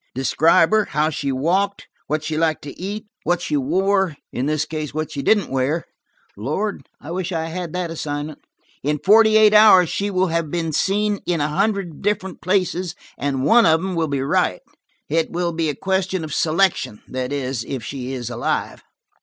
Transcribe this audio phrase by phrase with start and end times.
[0.15, 4.95] Describe her, how she walked, what she liked to eat, what she wore–in this case
[4.95, 5.83] what she didn't wear.
[6.35, 8.39] Lord, I wish I had that assignment!
[8.81, 13.45] In forty eight hours she will have been seen in a hundred different places, and
[13.45, 14.61] one of them will be right.
[15.07, 18.81] It will be a question of selection–that is, if she is alive."